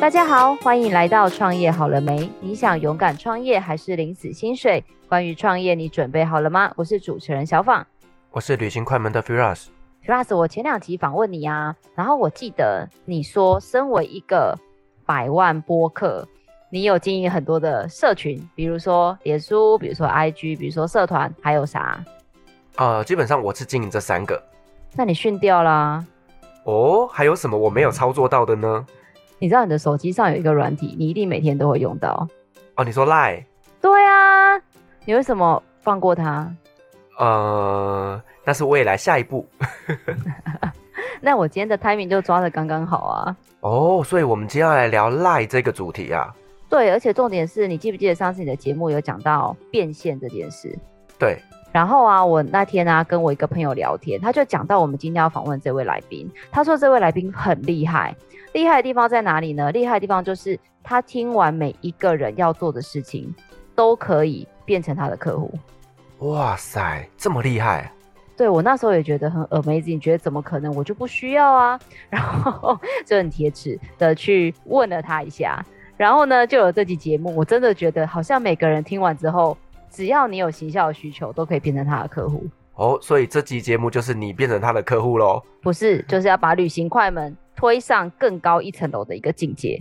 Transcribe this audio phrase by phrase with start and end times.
[0.00, 2.32] 大家好，欢迎来到创业好了没？
[2.40, 4.82] 你想勇敢创业还是领死薪水？
[5.06, 6.72] 关于创业，你准备好了吗？
[6.74, 7.86] 我是主持人小访，
[8.30, 9.66] 我是旅行快门的 Firas。
[10.02, 14.58] Firas，我前两集访问你啊，然后我记得你说，身为一个
[15.04, 16.26] 百万播客，
[16.70, 22.02] 你有经营很多的社群，比如说脸书，比如说 IG，比如说社团，还有啥？
[22.76, 24.42] 呃，基本上我是经营这三个。
[24.94, 26.02] 那你训掉啦？
[26.64, 28.86] 哦，还有什么我没有操作到的呢？
[29.42, 32.28] 你知道你的手机上有一个软体，你一定每天都会用到。
[32.76, 33.42] 哦，你说 Line？
[33.80, 34.54] 对啊，
[35.06, 36.54] 你为什么放过它？
[37.18, 39.48] 呃，那是未来下一步。
[41.22, 43.36] 那我今天的 timing 就抓的刚刚好啊。
[43.60, 46.34] 哦，所以我们今天要来聊 Line 这个主题啊。
[46.68, 50.78] 对，而且重点是你记不记得上次你的节目有讲到变现这件事？
[51.18, 51.38] 对。
[51.72, 58.14] 然后啊，我那天啊跟我一个朋友聊天，他就讲到我们今天要访问这位来宾，他说这位来宾很厉害。
[58.52, 59.70] 厉害的地方在哪里呢？
[59.70, 63.32] 厉害的地方就是他听完每一个人要做的事情，
[63.76, 65.52] 都可以变成他的客户。
[66.18, 67.92] 哇塞，这么厉害！
[68.36, 70.74] 对，我那时候也觉得很 amazing，觉得怎么可能？
[70.74, 71.78] 我就不需要啊。
[72.10, 72.76] 然后
[73.06, 75.64] 就很铁齿的去问了他一下，
[75.96, 77.32] 然后呢就有这集节目。
[77.36, 79.56] 我真的觉得好像每个人听完之后，
[79.90, 82.44] 只要你有行销的需求，都可以变成他的客户。
[82.74, 85.42] 哦，所以这集节目就是你变成他的客户喽？
[85.60, 87.36] 不是，就是要把旅行快门。
[87.56, 89.78] 推上更高一层楼的一个境界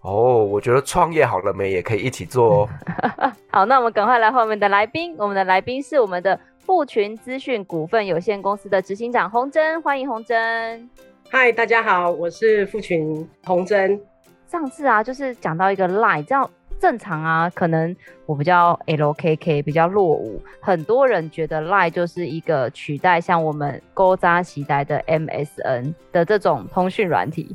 [0.00, 2.68] 哦，我觉得创业好了没也可以一起做哦。
[3.52, 10.88] 好，那我们赶快来欢迎我们的来宾，我们的来宾是我们的富群资讯股份有限公司的执行长洪真，欢迎洪真。
[11.28, 14.00] 嗨，大家好，我是富群洪真。
[14.46, 16.50] 上次啊，就是讲到一个 Line 这样。
[16.80, 27.54] 正常啊，可能我比较 LKK 比较落伍，很多人觉得 Line 就是一个取代像我们勾扎时代的 MSN 的这种通讯软体。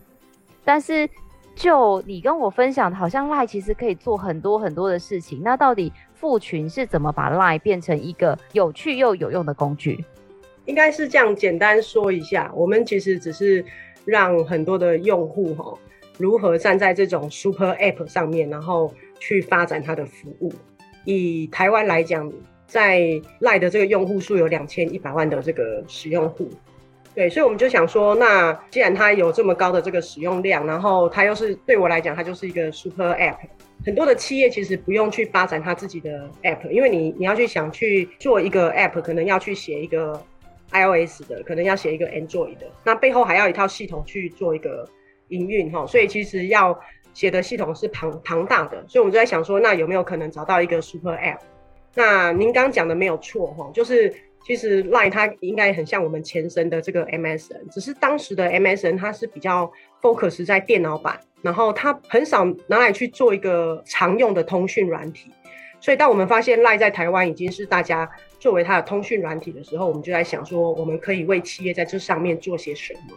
[0.64, 1.10] 但是
[1.56, 5.42] 就你跟我分享，好像 Line 其实可以做很多很多的事情。
[5.44, 10.06] 那到底富群是怎么把 Line 变成一个有趣又有用的工具？
[10.66, 13.66] 应该是这样简单说一下，我们其实只是
[14.06, 15.74] 让很多的用户哈，
[16.20, 18.94] 如何站在这种 Super App 上面，然后。
[19.20, 20.52] 去发展它的服务。
[21.04, 22.32] 以台湾来讲，
[22.66, 23.00] 在
[23.40, 26.50] LINE 的这个用户数有两千一百万的这个使用户，
[27.14, 33.38] 对，所以我们就想说，那既然它有这么高的这个使用量，然后它又是对我来讲，它就是一个 super app。
[33.86, 40.20] 很多的企业其实不用去发展它自己的 app，因为你你要去想去做一个 app，可能要去写一个
[40.72, 44.90] iOS 的，可能要写一个 Android 的，那背后还要一套系统去做一个
[45.28, 46.76] 营运哈，所以其实要。
[47.16, 51.40] 写的系统是庞庞大的，所以我们就在想说，那有没有可能找到一个 super app？
[51.96, 54.14] 那您刚刚讲的没有错哈，就是
[54.46, 59.72] 其实 Line 它应该很像我们前身的这个 MSN，只是当时的 MSN 它是比较
[60.02, 65.32] focus 在电脑版，然后它很少拿来去做一个常用的通讯软体。
[65.80, 68.10] 所以当我们发现 Line 在台湾已经是大家
[68.40, 73.16] 作为它的通讯软体的时候，我们就在想说，我们可以为企业在这上面做些什么。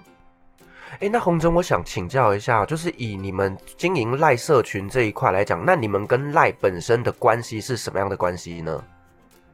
[0.95, 8.83] 哎、欸，那洪真，我想请教一下，就是以你们经营 Line 社群这一块来讲，那你们跟 Line 本身的关系是什么样的关系呢？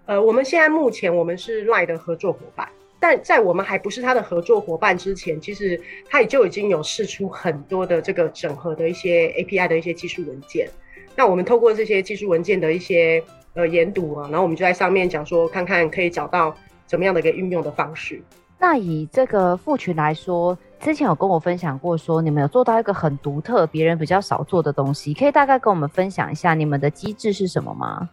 [0.07, 2.69] 呃，我们现在目前我们是 Line 的合作伙伴，
[3.01, 5.79] 但在我们还不是他的合作伙伴之前，其实
[6.09, 10.69] 他也就已经有试出很多的这个整合的一些 API 的一些技术文件。
[11.17, 13.23] 那我们透过这些技术文件的一些
[13.55, 16.55] 呃研读啊，然后我们就在上面讲说，看看可以找到
[16.87, 18.23] 怎么样的一个运用的方式。
[18.59, 28.07] 那以这个副群来说，之前有跟我分享过，说你们有做到一个很独特、别人比较少做的东西，可以大概跟我们分享一下你们的机制是什么吗？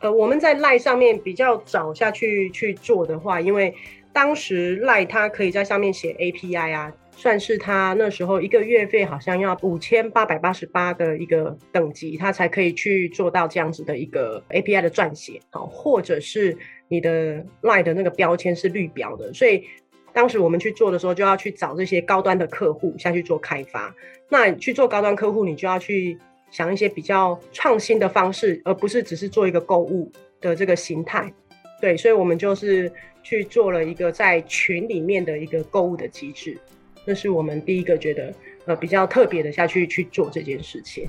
[0.00, 3.74] 呃，我们在 Line 上面比较早下去去做的话，因为
[4.12, 16.54] 当时 Line 它可以在上面写 API 啊，算是它那时候一个月费好像要五千八百八十八的一个等级，它才可以去做到这样子的一个 API 的撰写，好，或者是
[16.88, 19.64] 你的 Line 的那个标签是绿标的，所以。
[20.12, 23.94] 当时我们去做的时候，就要去找这些高端的客户下去做开发。
[24.28, 26.18] 那去做高端客户，你就要去
[26.50, 30.10] 想一些比较创新的方式，而不是只是做一个购物
[30.40, 31.32] 的这个形态。
[31.80, 32.92] 对，所以我们就是
[33.22, 36.56] 去做了一个在群里面的一个购物的机制。
[37.04, 38.32] 那是我们第一个觉得
[38.66, 41.08] 呃比较特别的下去去做这件事情。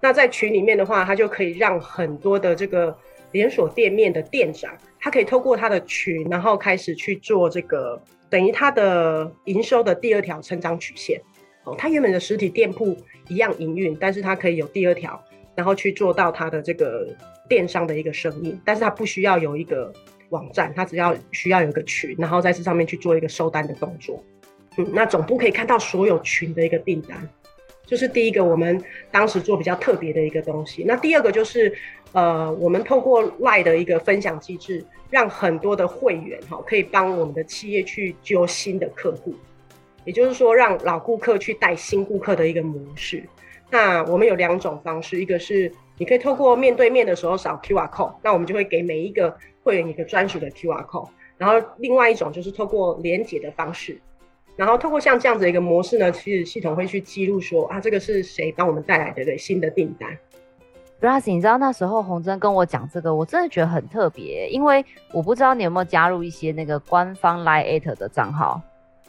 [0.00, 2.96] 那在群里面的话，它就可以让很多的这个
[3.32, 8.00] 连锁店面的店长，他可以透过他的群，然后开始去做这个。
[8.30, 11.20] 等于它的营收的第二条成长曲线，
[11.64, 12.96] 哦，它原本的实体店铺
[13.28, 15.20] 一样营运，但是它可以有第二条，
[15.56, 17.08] 然后去做到它的这个
[17.48, 19.92] 电商的一个生意，但是它不需要有一个
[20.28, 24.24] 网站，它只要需要有一个群，然后在这上面去做一个收单的动作。
[24.76, 27.28] 嗯，那总部可以看到所有群的一个订单，
[27.90, 30.84] 就是第一个我们当时做比较特别的一个东西。
[30.86, 31.74] 那第二个就是，
[32.12, 39.34] 呃，我们透过赖的一个分享机制，让很多的会员哈可以帮我们的企业去揪新的客户，
[40.04, 43.24] 也就是说，让老顾客去带新顾客的一个模式。
[43.68, 51.08] 那我们有两种方式，一个是你可以透过面对面的时候扫 QR code，那我们就会给每一个会员一个专属的 QR code。
[51.36, 53.98] 然后另外一种就是透过连结的方式。
[54.60, 60.10] 然后透过像这样子的一个模式呢，其实系统会去记录说啊，这个是谁帮我们带来的新的订单。
[61.00, 64.84] Ross，你知道那时候洪真跟我讲这个，我真的觉得很特别，因为
[65.14, 68.60] 我不知道你有没有加入一些那个官方 Line at 的账号。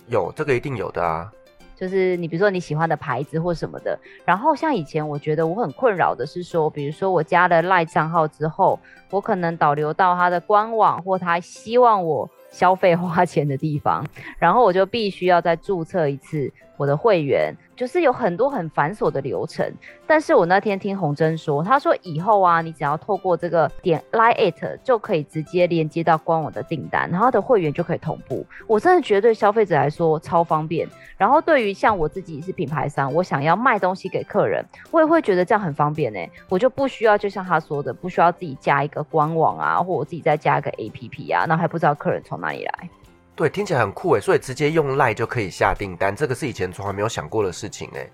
[0.07, 1.30] 有，这个一定有的啊。
[1.75, 12.30] 就是你比如说你喜欢的牌子或什么的，然后像以前我觉得我很困扰的是说，比如说我加了 LINE 账号之后，我可能导流到他的官网，或他希望我。
[12.51, 14.06] 消费花钱的地方，
[14.38, 16.51] 然后我就必须要再注册一次
[16.81, 17.54] 我的会员。
[17.74, 19.66] 就是有很多很繁琐的流程，
[20.06, 28.45] 但是我那天听洪真说，他说以后啊，你只要透过这个点 LINE@ 就可以直接连接到官网的订单，然后他的会员就可以同步。
[28.68, 30.88] 我真的觉得对消费者来说超方便。
[31.18, 36.19] 然后对于像我自己是品牌商，我想要卖东西给客人，我也会觉得这样很方便呢。
[36.50, 42.89] 我就不需要就像他说的，不需要自己加一个官网啊，或我自己再加一个 APP 啊，那还不知道客人从哪里来。
[43.36, 48.10] 对，听起来很酷诶，所以直接用 LINE 就可以下订单，这个是以前从来没有想过的事情诶。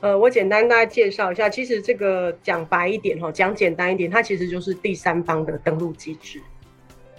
[0.00, 6.40] 呃，我简单大家介绍一下，其实这个讲白一点哈，讲简单一点，它其实就是第三方的登录机制。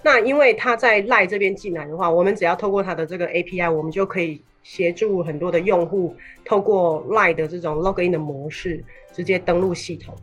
[0.01, 10.13] 那因为它在 LINE 这边进来的话，我们只要透过它的这个 API，我们就可以协助很多的用户透过 LINE 的这种 login 的模式直接登录系统，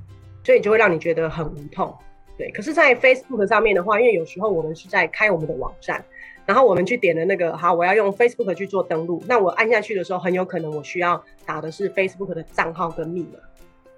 [0.44, 1.94] 所以就会让你觉得很无痛。
[2.36, 6.04] 对，可是，在 Facebook 上面的话，因为有时候我们是在开我们的网站。
[6.50, 9.22] 然后我们去点了那个好，我要用 Facebook 去做登录。
[9.24, 13.38] 那我按下去的时候，很有可能我需要打的是 Facebook 的账号跟密码，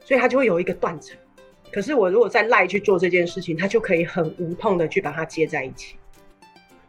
[0.05, 1.17] 所以它就会有一个断层。
[1.73, 5.97] 可是我如果在 LINE 去做这件事情，它就可以很无痛的去把它接在一起。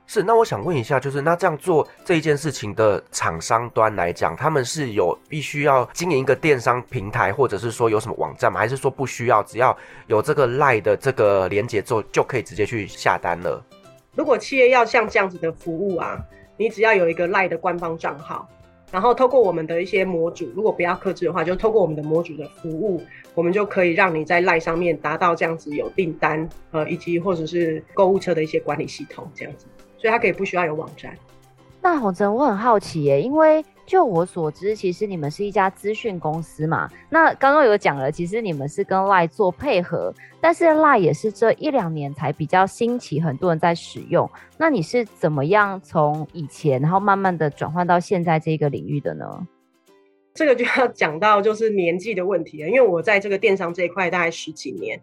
[0.05, 8.59] 是，那我想问一下，就是那这样做这一件事情的厂商端来讲，他们是有必须要经营一个电商平台，或者是说有什么网站吗？
[8.59, 9.75] 还是说不需要，只要
[10.07, 13.63] 有这个 LINE 的这个连接之后，就可以直接去下单了？
[14.15, 16.23] 如果企业要像这样子的服务啊，
[16.57, 18.47] 你只要有一个赖的官方账号，
[18.91, 23.01] 然后透过我们的一些模组，如果不要克制的话，就透过我们的模组的服务，
[23.33, 29.65] 我们就可以让你在赖上面达到这样子有订单，呃，以及或者是购物车的一些管理系统这样子，
[29.97, 31.17] 所以它可以不需要有网站。
[31.83, 36.89] 那红真，我很好奇耶，因为就我所知，其实你们是一家资讯公司嘛。
[37.09, 44.27] 那刚刚有讲了，其实你们是跟 LINE 做配合，但是 LINE 也是这一两年才比较兴起，很多人在使用。
[44.57, 49.45] 那你是怎么样从以前，然后慢慢的转换到现在这个领域的呢？
[50.33, 55.01] 这个就要讲到就是年纪的问题了，因为我在这个电商这一块大概十几年。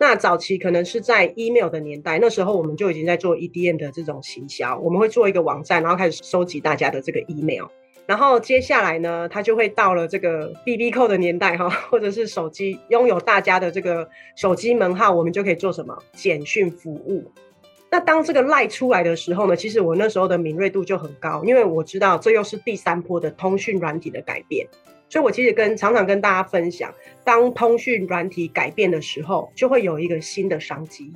[0.00, 7.66] 那早期可能是在 email 的年代，那时候我们就已经在做 EDM 的这种行销，我们会做一个网站，然后开始收集大家的这个 email，
[8.06, 17.32] 然后接下来呢，它就会到了这个 BBQ 的年代哈，或者是手机拥有大家的这个手机门号，我们就可以做什么简讯服务。
[17.90, 24.68] 那当这个赖出来的时候呢，其实我那时候的敏锐度就很高，因为我知道这又是第三波的通讯软体的改变。
[25.08, 26.92] 所以，我其实跟常常跟大家分享，
[27.24, 31.12] 当通讯软体改变的时候，就会有一个新的商机。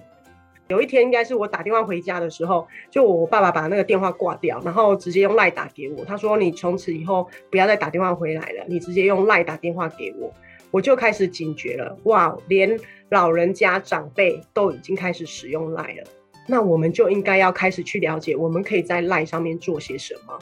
[0.68, 6.04] 有一天，应该是我打电话回家的时候，就我爸爸把那个电话挂掉，然后直接用 LINE 打给我。
[6.06, 10.32] 他说：“你从此以后不要再打电话回来了，你直接用 LINE 打电话给我。”
[10.70, 12.74] 我就开始警觉了，哇，连
[13.10, 16.04] 老人家长辈都已经开始使用 LINE 了，
[16.48, 20.38] 那我们就应该要开始去了解，我们可以在 LINE 上面做些什么。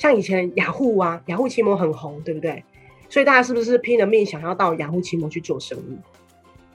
[0.00, 2.64] 像以前雅虎啊，雅虎奇摩很红，对不对？
[3.10, 5.98] 所以大家是不是拼了命想要到雅虎奇摩去做生意？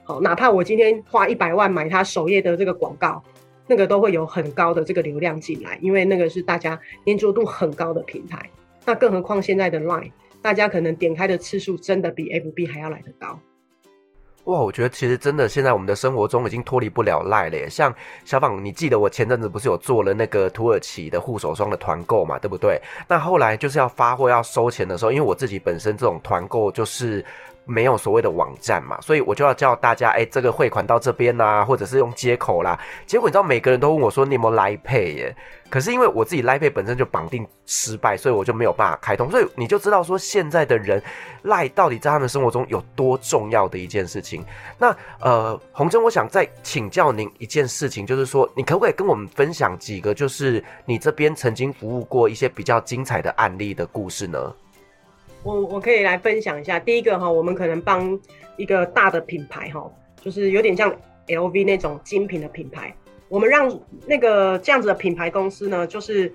[0.04, 3.20] 好，哪怕我今天花一百万买它首页的这个广告，
[3.66, 8.48] 那个都会有很高的这个流量进来，因为那个是大家粘着度很高的平台。
[8.84, 13.40] 那更何况现在的 Line，大家可能点开的次数真的比 FB 还要来得高。
[14.46, 17.68] 哇，我觉得其实真的，现在我们的生活中已经脱离不了赖了耶。
[17.68, 22.80] 像小访，你记得我前阵子不是有做了那个土耳其的护手霜的团购嘛，对不对？
[23.08, 27.24] 那后来就是要发货要收钱的时候，因为我自己本身这种团购就是。
[27.66, 32.78] 没有所谓的网站嘛，所以我就要叫大家，哎，这个汇款到这边啊，或者是用接口啦。
[33.06, 35.36] 结果你知道，每个人都问我说，你有没有 LINE Pay 耶？
[35.68, 39.28] 可是因为我自己 LINE Pay 本身就绑定失败，所以我就没有办法开通。
[39.28, 41.02] 所以你就知道说，现在的人
[41.42, 44.44] LINE 到底在他们生活中有多重要的一件事情。
[44.78, 54.54] 那呃，洪真，我想再请教您一件事情，就是说，你可不可以跟我们分享几个，就是你这边曾经服务过一些比较精彩的案例的故事呢？
[55.46, 56.76] 我我可以来分享一下。
[56.76, 58.18] 第一个哈，我们可能帮
[58.56, 59.88] 一个大的品牌哈，
[60.20, 60.92] 就是有点像
[61.28, 62.92] LV 那种精品的品牌，
[63.28, 66.34] 我们让那个这样子的品牌公司呢，就是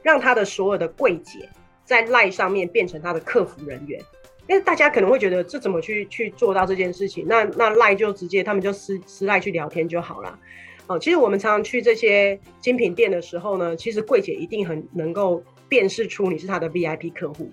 [0.00, 1.48] 让他的所有的柜姐
[1.84, 4.00] 在 LINE 上面变成他的客服人员。
[4.48, 7.26] 因为大家可能会觉得这怎么去去做到这件事情？
[7.28, 10.38] 那那赖就直接他们就私私赖去聊天就好了。
[10.86, 17.50] 哦，其实我们常常去这些精品店的时候呢，其实柜姐一定很能够辨识出你是他的 VIP 客户。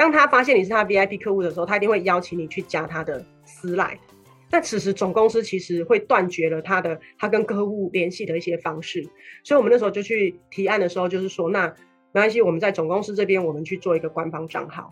[0.00, 4.00] 当他发现你是他 VIP 客户的时候，他一定会邀请你去加他的私赖。
[4.50, 9.06] 那此时总公司其实会断绝了他的他跟客户联系的一些方式。
[9.44, 11.66] 所以我们那时候就去提案的时候，就是说，那
[12.12, 14.90] 没关系，我们在总公司这边，我们去做一个官方账号。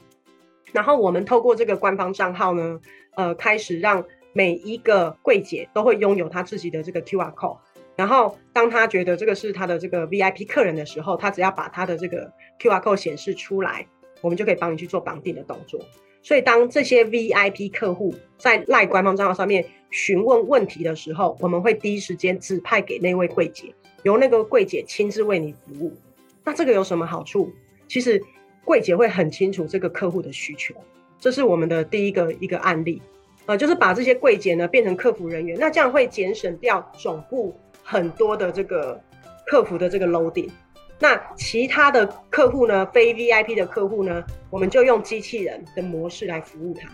[0.73, 2.79] 然后我们透过这个官方账号呢，
[3.17, 7.57] 呃，开始让每一个柜姐都会拥有他自己的这个 QR code。
[7.97, 13.87] 然后当他觉得这个是他的这个 VIP 客人的时候，他只要把他的这个 QR code 显示出来，
[14.21, 15.81] 我们就可以帮你去做绑定的动作。
[16.23, 25.93] 所以当这些 VIP 客户在 LINE 官方账号上面询问问题的时候，我们会第一时间指派给那位柜姐，由那个柜姐亲自为你服务。
[26.45, 27.51] 那这个有什么好处？
[27.87, 28.23] 其实。
[28.65, 30.75] 柜姐会很清楚这个客户的需求，
[31.19, 33.01] 这是我们的第一个一个案例，
[33.47, 39.01] 呃，就是把这些柜姐呢变成客服人员，那这样会节省掉总部很多的这个
[39.47, 40.51] 客服的这个 load。
[41.01, 46.89] 那其他的客户呢，非 VIP 的客户呢，我们就用机器人的模式来服务他。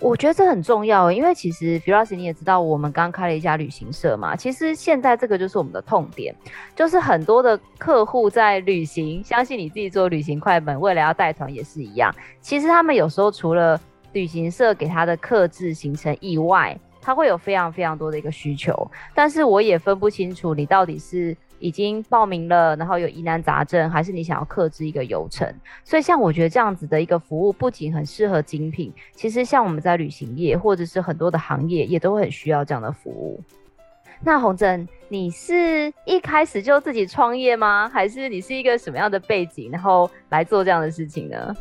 [0.00, 4.34] 我觉得这很重要，因为其实 Firas 你也知道，我们刚开了一家旅行社嘛。
[4.34, 6.34] 其实现在这个就是我们的痛点，
[6.74, 12.14] 就是很多的客户在旅行，相信你自己做旅行快门，未来要带团也是一样。
[12.40, 13.78] 其实他们有时候除了
[14.12, 21.34] 旅行社给他的客制行程以外，他会有非常非常多的一个需求，但是我也分不清楚你到底是。
[21.60, 25.46] 已经报名了，然后有疑难杂症，还是你想要克制一个游程？
[25.84, 33.40] 所以像我觉得这样子的一个服务，不仅很适合精品，其实像我们在旅行业或者是很多的行业，也都很需要这样的服务。
[34.22, 37.88] 那红珍，你是一开始就自己创业吗？
[37.88, 41.56] 还是你是一个什么样的背景，然后来做这样的事情呢？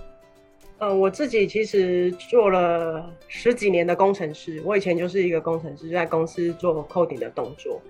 [0.77, 7.81] 呃，我自己其实做了十几年的工程师，我以前就是一个工程师，在公司做 coding 的动作。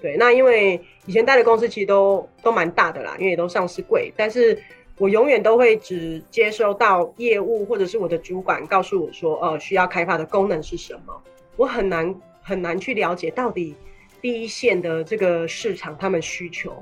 [0.00, 4.56] 对，那因为以前待的公司其实都都蛮大的啦，因为也都上市贵，但是
[4.98, 11.22] 我永远都会只接收到业务或者是我的主管告诉我说，呃，需要开发的功能是什么，
[11.56, 13.74] 我很难很难去了解到底
[14.20, 16.72] 第一线的这个市场他们需求。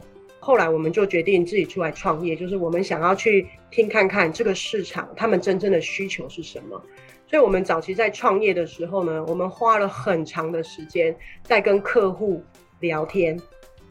[0.40, 6.82] 后来我们就决定自己出来创业，就是我们想要去听看看这个市场他们真正的需求是什么。
[7.26, 12.42] 所以我们早期在创业的时候呢，我们花了很长的时间在跟客户。
[12.80, 13.38] 聊天，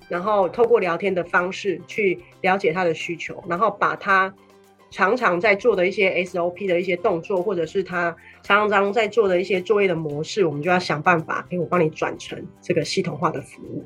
[0.09, 4.33] 然后透过聊天的方式去了解他的需求，然后把他
[4.91, 13.83] 常常在做的一些 SOP 的一些动作，或者是他常常在做的一些作业的模式，我们就要想办法给我帮你转成这个系统化的服务。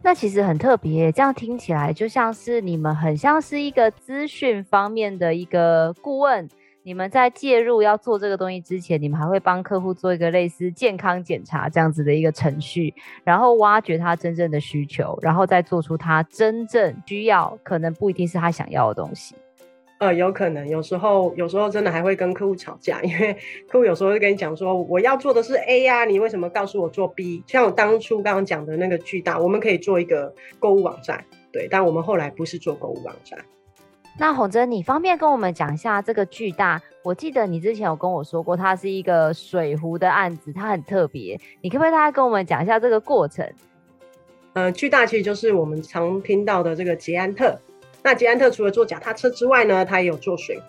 [0.00, 6.48] 那其实很特别，这样听起来就像是你们很像是一个资讯方面的一个顾问。
[6.88, 19.34] 你们在介入要做这个东西之前，你们还会帮客户做一个类似健康检查这样子的一个程序，然后挖掘他真正的需求，然后再做出他真正需要，可能不一定是他想要的东西。
[19.98, 23.34] 呃，有可能，有时候有时候真的还会跟客户吵架，因为
[23.68, 27.44] 客户有时候会跟你讲说，我要做的是 A 呀，你为什么告诉我做 B？
[27.46, 33.38] 像我当初刚刚讲的那个巨大，我们可以做一个购物网站，对，但我们后来不是做购物网站。
[34.20, 36.82] 那洪真，你方便跟我们讲一下这个巨大？
[37.04, 41.40] 我记得你之前有跟我说过，它是一个水壶的案子，它很特别。
[41.60, 43.48] 你可不可以大概跟我们讲一下这个过程？
[44.54, 47.56] 呃，巨大其实就是我们常听到的这个捷安特。
[48.02, 50.64] 那捷安特除了做脚踏车之外呢，它也有做水壶。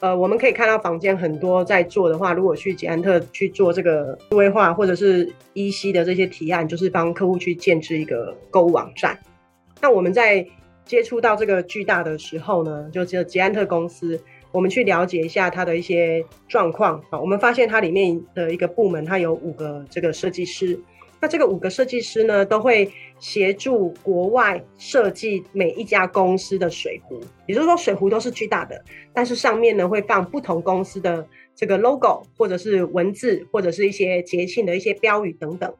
[0.00, 9.18] 呃，我们可以看到房间很多在做的话，如果去捷安特去做这个数位化或者是依稀的这些提案，就是帮客户去建置一个购物网站。
[9.80, 10.46] 那我们在
[10.84, 14.20] 接触到这个巨大的时候呢，就只有捷安特公司，
[14.50, 17.18] 我们去了解一下它的一些状况啊。
[17.20, 20.78] 我们发现它里面的一个部门，它有五个这个设计师。
[21.20, 27.20] 那这个五个设计师呢，都会协助国外设计每一家公司的水壶。
[27.46, 28.84] 也就是说，水壶都是巨大的，
[29.14, 31.24] 但是上面呢会放不同公司的
[31.54, 35.72] 这个 logo，或者是文字，或者是一些节庆的一些标语等等。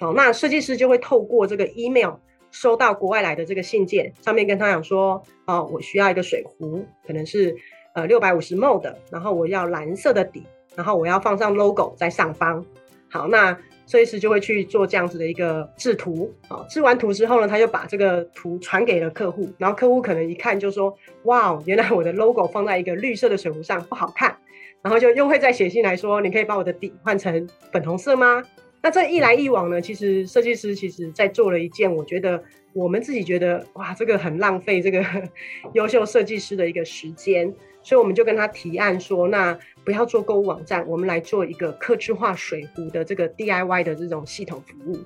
[0.00, 2.14] 好，那设计师就会透过这个 email。
[2.56, 7.54] 收到国外来的这个信件，上面跟他讲说，哦，我需要一个水壶，可能是
[7.94, 10.42] 呃六百五十 ml 的，然后我要蓝色的底，
[10.74, 12.64] 然后我要放上 logo 在上方。
[13.10, 13.52] 好，那
[13.86, 24.34] 设计师就会去做这样子的一个制图啊，制完图之后呢，他就把这个图传给了客户，然后客户可能一看就说：“哇，原来我的 logo 放在一个绿色的水壶上不好看。”
[24.82, 28.42] 然后就又会再写信来说：“你可以把我的底换成粉红色吗？”
[28.86, 32.40] 那这一来一往呢，其实设计师其实在做了一件，我觉得
[32.72, 35.04] 我们自己觉得哇，这个很浪费这个
[35.74, 37.52] 优秀设计师的一个时间，
[37.82, 45.00] 所以我们就跟他提案说，那不要做购物网站，我们来做一个客制化水壶的这个 DIY 的这种系统服务。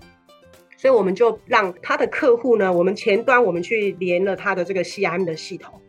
[0.77, 5.81] 所以我们就让他的客户呢，我们前端我们去连了他的这个 CRM 的系统。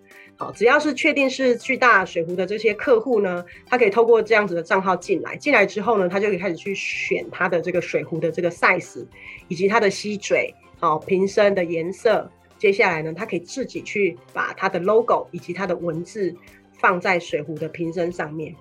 [0.41, 9.05] 好，只要是确定是巨大水壶的这些客户呢，他可以透过这样子的账号进来，进来之后呢，他就可以开始去选他的这个水壶的这个 size，
[9.49, 12.27] 以及它的吸嘴，好，瓶身的颜色。
[12.57, 16.35] 接下来呢，他可以自己去把他的 logo 以及他的文字
[16.73, 18.55] 放在水壶的瓶身上面。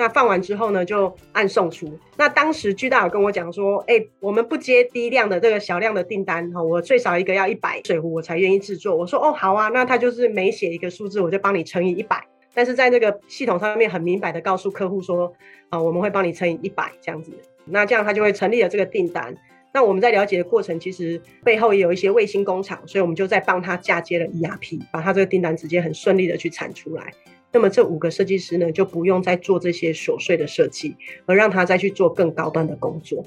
[0.00, 1.86] 那放完之后呢，就按送出。
[2.16, 8.96] 那当时巨大有跟我讲说，哎、我们不接低量的这个小量的订单哈，我最少一个要一百水壶我才愿意制作。
[8.96, 12.24] 我说哦好啊，那他就是每写一个数字，我就帮你乘以一百。
[12.54, 15.30] 但是在那个系统上面很明白的告诉客户说，
[15.68, 17.30] 啊，我们会帮你乘以一百这样子。
[17.66, 19.36] 那这样他就会成立了这个订单。
[19.74, 27.12] 那我们在了解的过程，其实背后也有一些卫星工厂，所以我们就在帮他嫁接了 ERP，把他这个订单直接很顺利的去产出来。
[27.52, 33.24] 那么这五个设计师呢，就不用再做这些琐碎的设计，而让他再去做更高端的工作。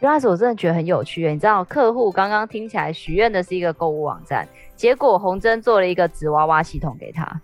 [0.00, 7.40] 原来是我真的觉得很有趣，你知道，客户刚刚听起来许愿的是一个购物网站，结果红针做了一个纸娃娃系统给他。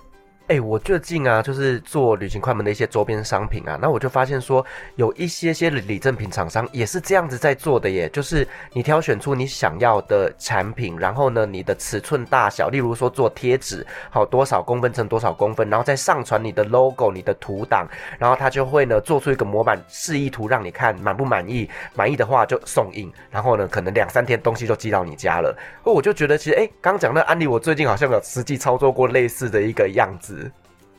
[0.49, 4.63] 哎、我最近啊，就是做旅行快门的一些周边商品啊，那我就发现说，
[4.97, 25.57] 有一些些礼赠品厂商也是这样子在做的耶，就是你挑选出你想要的产品，然后呢，你的尺寸大小，例如说做贴纸，好多少公分乘多少公分，然后再上传你的 logo、你的图档，然后他就会呢做出一个模板示意图让你看满不满意，满意的话就送印，然后呢，可能两三天东西就寄到你家了。
[25.83, 30.42] 我就觉得其实，哎、刚刚讲那案例，我最近好像有实际操作过类似的一个样子。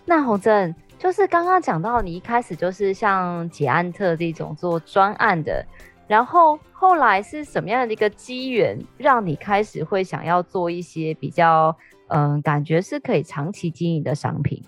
[0.06, 5.66] 那洪正就是刚刚讲到，你一开始就是像捷安特这种做专案的，
[6.08, 11.76] 然后后来是什么样的一个机缘，让你开始会想要做一些比较
[12.08, 14.62] 嗯，感觉是可以长期经营的商品？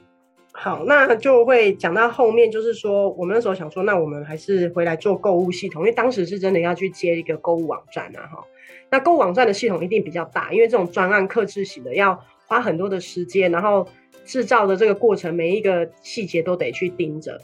[0.53, 8.43] 好，那就会讲到后面，就是说我们那时候想说，那我们还是回来做购物系统，因为当时是真的要去接一个购物网站啊，哈。
[8.89, 13.87] 那购物网站的系统一定比较大，因为这种专案客制型的要花很多的时间，然后。
[14.25, 17.39] 制造的这个过程，每一个细节都得去盯着，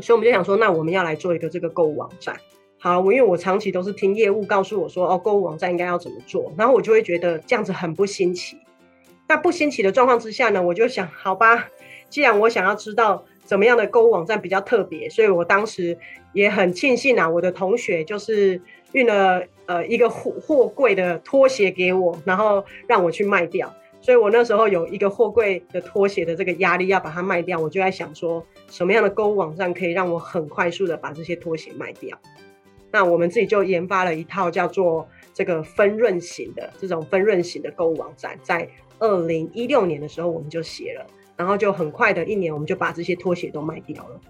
[0.00, 2.34] 所以我们就想说，那我们要来做一个这个购物网站。
[2.80, 8.56] 好，我因为我长期都是听业务告诉我说，哦，购物网站应该要怎么做，然后我就会觉得这样子很不新奇。
[9.28, 11.68] 那不新奇的状况之下呢，我就想，好吧，
[12.08, 15.98] 既然我想要知道怎么样的购物网站比较特别，所以我当时
[16.32, 23.74] 也很庆幸啊，我的同学就是运了呃一个货货柜的拖鞋给我，然后让我去卖掉。
[24.00, 32.18] 所以我那时候有一个货柜的拖鞋的这个压力要把它卖掉，我就在想说，什么样的购物网站可以让我很快速的把这些拖鞋卖掉？
[32.90, 41.06] 那我们自己就研发了一套叫做这个分润型的这种分润型的购物网站，在二零一六年的时候我们就写了，
[41.36, 44.20] 然后就很快的一年我们就把这些拖鞋都卖掉了。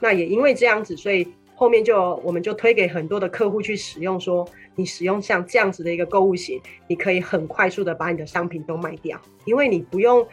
[0.00, 1.28] 那也因为这样子，所以。
[1.54, 10.26] 后面就我们就推给很多的客户去使用，说你使用像这样子的一个购物型，你可以很快速的把你的商品都卖掉，因为你不用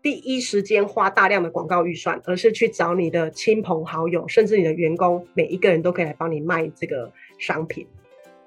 [0.00, 7.86] 第一时间花大量的广告预算，而是去找你的亲朋好友，甚至你的员工，每一个人都可以来帮你卖这个商品。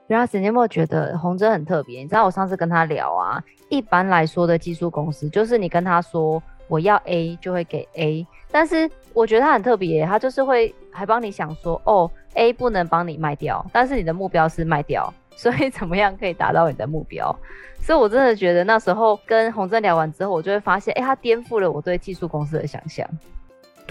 [0.07, 12.09] 然后沈建墨觉得红针很特别，你知道我上次跟他聊啊，一般来说的技术公司就是你跟他说我要 A 就会给 A，但是我觉得他很特别，他就是会还帮你想说哦。
[12.35, 17.35] A 不能帮你卖掉，但是你的目标是卖掉， 所以怎么样可以达到你的目标？
[17.81, 23.05] 所以我真的觉得那时候跟洪正聊完之后，我就会发现，哎、他颠覆了我对技术公司的想象。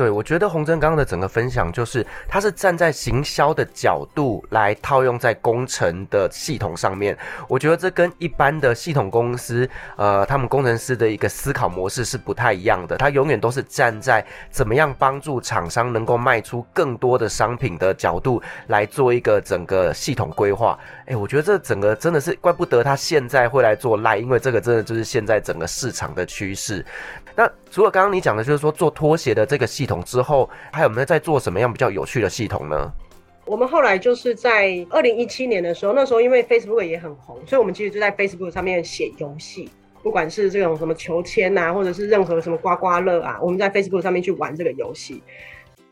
[0.00, 7.14] 对，我觉得洪真刚刚的整个分享，就是他是站在行销的角度来套用在工程的系统上面。
[7.46, 12.96] 我觉得这跟一般的系统公司，呃，他们工程师的一个思考模式是不太一样的。
[12.96, 20.78] 他永远都是站在怎么样帮助厂商能够卖出更多的商品的角度来做一个整个系统规划。
[21.08, 26.82] 哎，我觉得这整个真的是怪不得他现在会来做赖因为这个真的就是现在整个市场的趋势。
[27.40, 32.92] 那除了刚刚你讲的，就是说做拖鞋的这个系统之后，还有没有在做什么样比较有趣的系统呢？
[33.46, 39.70] 我们后来就是在二零一七年的时候，那时候因为 Facebook 也很红，所以我们其实就在 Facebook 上面写游戏，
[40.02, 45.22] 不管是这种什么求签啊，或者是任何什么刮刮乐啊，我们在 Facebook 上面去玩这个游戏。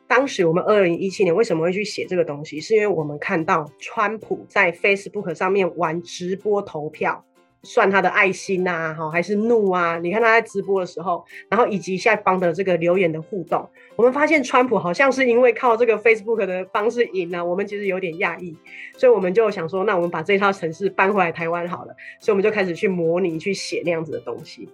[0.07, 7.25] 当时我们二零一七年为什么会去写这个东西，是因为我们看到川普在 Facebook 上面玩直播投票。
[7.65, 9.99] 算他的爱心呐，哈，还是怒啊？
[9.99, 18.57] 你看他在直播的时候，然后以及下方的这个留言的互动，我们发现川普好像是因为靠这个 Facebook 的方式赢了，我们其实有点讶异，
[18.97, 24.69] 所以我们就想说，那我们把这套程式搬回来台湾好了，所以我们就开始去模拟去写那样子的东西。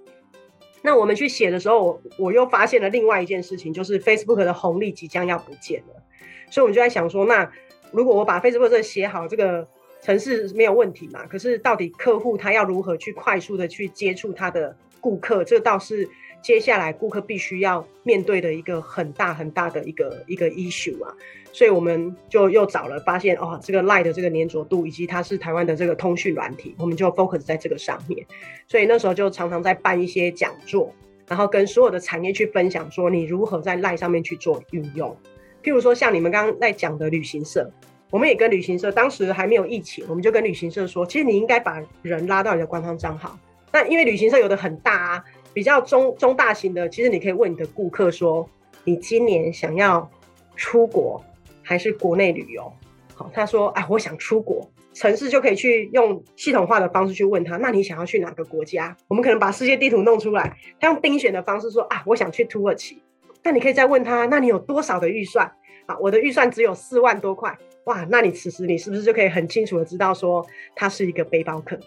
[0.83, 6.03] 那我们去写的时候，我我又发现了另外一件事情，就是 Facebook 的红利即将要不见了，
[6.51, 7.51] 所以我们就在想说，那
[7.93, 9.67] 如果我把 Facebook 这写好这个。
[10.05, 11.27] 城市没有问题嘛？
[11.27, 16.07] 可是到底客户他要如何去快速的去接触他的顾客，这倒是
[16.43, 21.17] 接下来顾客必须要面对的一个很大很大的一个一个 issue 啊。
[21.55, 28.27] 所以我们就又找了，发现哦，这个 LINE 的这个黏着度，以及它是台湾的这个通讯软体，我们就 focus 在这个上面。
[28.69, 30.93] 所以那时候就常常在办一些讲座，
[31.27, 35.17] 然后跟所有的产业去分享，说你如何在 LINE 上面去做运用。
[35.63, 37.73] 譬如说像你们刚刚在讲的旅行社。
[38.15, 43.37] 我们也跟旅行社，当时还没有疫情，我们就跟旅行社说，其实你应该把人拉到你的官方账号。
[43.73, 48.49] 那因为旅行社有的很大啊，比较中中大型的，其实你可以问你的顾客说，
[48.85, 50.09] 你今年想要
[50.55, 51.21] 出国
[51.61, 52.73] 还是国内旅游？
[53.17, 58.97] 好，他说，哎，我想出国，城市就可以去用系统化的方式去问他，那你想要去哪个国家？
[59.09, 63.03] 我们可能把世界地图弄出来，他用钉选的方式说，啊，我想去土耳其。
[63.43, 65.51] 那你可以再问他，那你有多少的预算？
[65.87, 67.59] 啊，我的预算只有四万多块。
[67.85, 70.45] 哇，那你此时你是不是就可以很清楚的知道说
[70.75, 71.79] 他是一个背包客？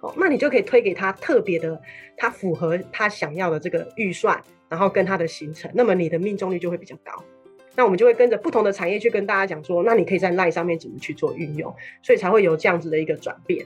[0.00, 1.80] 哦，那你就可以推给他特别的，
[2.16, 7.22] 他符合他想要的这个预算，然后跟他的行程，那么你的命中率就会比较高。
[7.76, 13.64] 那我们就会跟着不同的产业去跟大家讲说，那你可以在 LINE 上面怎么去做运用，所以才会有这样子的一个转变。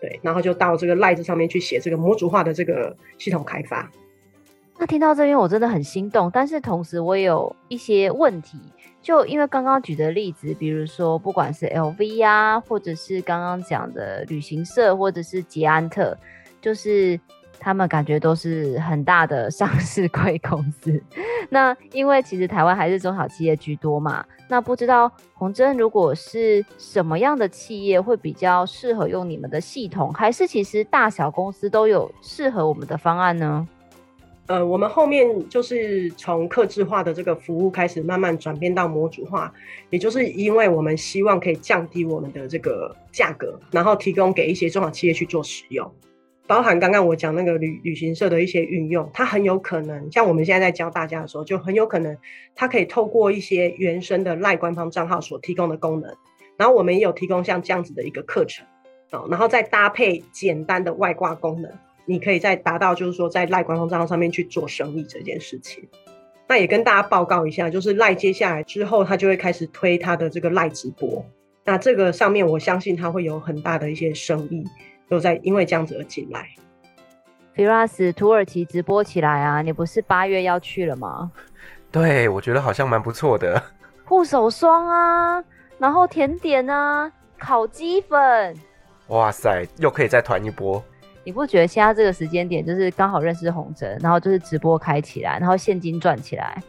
[0.00, 3.90] 对，然后就到这个 LINE 上面去写这个模组化的这个系统开发。
[4.76, 8.58] 那听到这边我真的很心动，但是同时我也有一些问题。
[9.00, 16.16] 就因为刚刚举的例子，比如说不管是 LV 呀、啊，或者是刚刚讲的旅行社，或者是捷安特，
[16.60, 17.20] 就是
[17.60, 21.02] 他们感觉都是很大的上市贵公司。
[21.50, 33.68] 那因为其实台湾还是中小企业居多嘛，那不知道洪真如果是什么样的企业会比较适合用你们的系统，还是其实大小公司都有适合我们的方案呢？
[34.46, 39.50] 呃，我们后面就是从客制化的这个服务开始，慢慢转变到模组化，
[39.88, 45.90] 也就是因为我们希望可以降低我们的这个价格，然后提供给一些中小企业去做使用，
[46.46, 52.14] 包含刚刚我讲那个旅旅行社的一些运用，它很有可能像我们现在在教大家的时候，就很有可能
[52.54, 56.14] 它可以透过一些原生的赖官方账号所提供的功能，
[56.58, 58.66] 然后我们也有提供像这样子的一个课程，
[59.12, 61.72] 哦，然后再搭配简单的外挂功能。
[62.06, 65.88] 你可以再达到，就是说在赖官方账号上面去做生意这件事情。
[66.46, 71.24] 那也跟大家报告一下，就是赖接下来之后，他就会开始推他的这个赖直播。
[71.64, 74.62] 那这个上面，我相信他会有很大的一些生意，
[75.08, 76.46] 都在因为这样子而进来。
[77.56, 79.62] Firas，土耳其直播起来啊！
[79.62, 81.32] 你不是八月要去了吗？
[81.90, 83.62] 对，我觉得好像蛮不错的。
[84.04, 85.42] 护手霜啊，
[85.78, 88.54] 然后甜点啊，烤鸡粉。
[89.06, 90.84] 哇塞，又可以再团一波。
[91.24, 96.62] 你不觉得现在这个时间点就是刚好认识洪真，然后就是直播开起来，然后现金赚起来，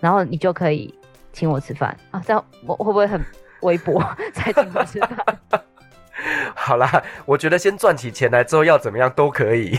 [0.00, 0.92] 然后你就可以
[1.32, 2.20] 请我吃饭啊？
[2.26, 3.24] 这样我会不会很
[3.60, 4.02] 微薄
[4.34, 5.38] 才请我吃饭？
[6.54, 9.78] 好啦，我觉得先赚起钱来之后要怎么样都可以。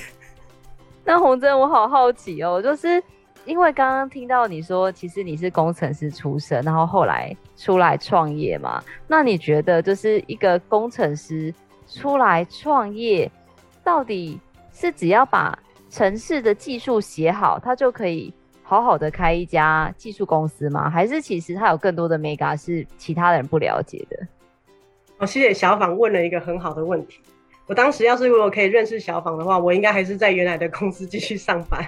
[1.06, 3.04] 那洪真，我好好奇哦，就是
[3.44, 8.82] 因为刚刚听到你说，其实你是工程师出身，然后后来出来创业嘛？
[9.06, 11.54] 那你觉得就是一个工程师
[11.90, 13.30] 出来创业？
[13.84, 14.40] 到底
[14.72, 15.58] 是只要把
[15.90, 20.90] 城市的技术写好，他就可以好好的开一家技术公司吗？
[20.90, 24.28] 还是其实他有更多的 mega 是其他人不了解的？
[25.20, 27.20] 哦，谢谢小访问了一个很好的问题。
[27.68, 31.82] 我当时要是如果可以认识小访的话，我应该还是在原来的公司继续上班，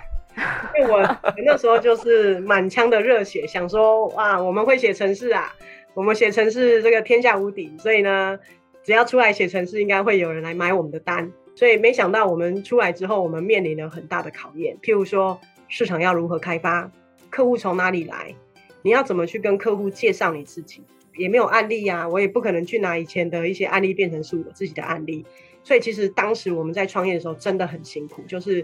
[0.78, 1.02] 因为我
[1.46, 5.52] 那时候就是满腔的热血，想说哇，我们会写城市啊，
[5.94, 8.40] 我们写城市这个天下无敌，所以呢，
[8.84, 11.32] 只要出来写城市，应该会有人来买我们的单。
[11.56, 14.78] 所以没想到我们出来之后，我们面临了很大的考验。
[14.82, 15.40] 譬如说，
[15.70, 16.92] 市场要如何开发，
[17.30, 18.36] 客户从哪里来，
[18.82, 20.84] 你要怎么去跟客户介绍你自己，
[21.16, 25.26] 也没有案例呀、我也不可能去拿以前的一些案例变成是我自己的案例。
[25.64, 28.64] 所以其实当时我们在创业的时候真的很辛苦，就是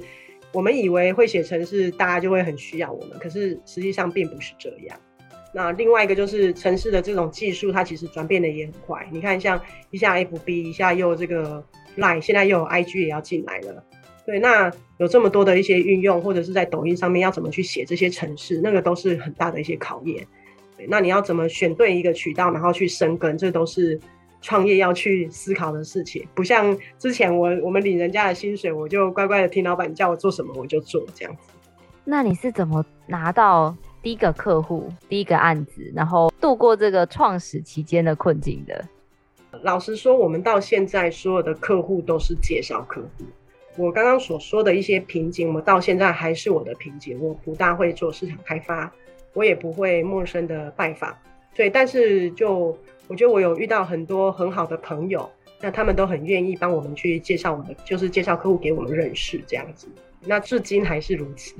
[0.51, 4.99] 我们以为会写程式，大家就会很需要我们，可是实际上并不是这样。
[5.53, 9.07] 那另外一个就是城市的这种技术，它其实转变的也很快。
[9.11, 9.59] 你看，像
[9.91, 11.63] 一下 FB，一下又这个。
[11.97, 13.83] Line 现在又有 IG 也要进来了，
[14.25, 20.25] 对，那有这么多的一些运用，或者是在抖音上面要怎么去写这些程式，那个都是很大的一些考验。
[20.77, 23.99] 对那你要怎么选对一个渠道，然后去深耕，这都是
[24.41, 26.25] 创业要去思考的事情。
[26.33, 31.49] 不像之前我我们领人家的薪水，我就乖乖的听老板叫我做什么我就做这样子。
[32.03, 38.83] 那你是怎么拿到第一个客户、第一个案子，然后度过这个创始期间的困境的？
[39.63, 43.25] 老实说，我们到现在所有的客户都是介绍客户。
[43.77, 47.19] 我刚刚所说的一些瓶颈，我到现在还是我的瓶颈。
[47.21, 48.91] 我不大会做市场开发，
[49.33, 51.15] 我也不会陌生的拜访。
[51.55, 55.29] 对，但是就我觉得我有遇到很多很好的朋友，
[55.61, 59.87] 那他们都很愿意帮我们去介绍我们，就是介绍客户给我们认识这样子。
[60.25, 61.55] 那至今还是如此。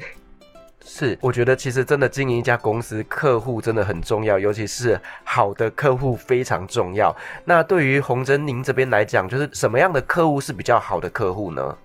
[0.83, 7.15] 是，我觉得其实真的经营一家公司，客户真的很重要，尤其是好的客户非常重要。
[7.45, 11.77] 那对于洪真您这边来讲，就是什么样的客户是比较好的客户呢？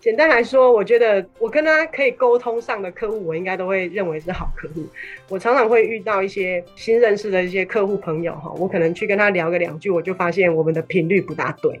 [0.00, 4.84] 简单来说，我觉得我跟他可以沟通上的客户，我应该都会认为是好客户。
[5.28, 11.80] 我常常会遇到一些新认识的一些客户朋友哈，我可能去跟他聊个两句，我就发现我们的频率不大对。